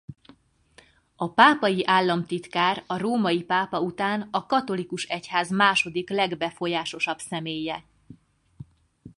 A 1.15 1.29
pápai 1.33 1.83
államtitkár 1.85 2.83
a 2.87 2.97
római 2.97 3.43
pápa 3.43 3.79
után 3.81 4.27
a 4.31 4.45
katolikus 4.45 5.03
egyház 5.05 5.49
második 5.51 6.09
legbefolyásosabb 6.09 7.19
személye. 7.19 7.83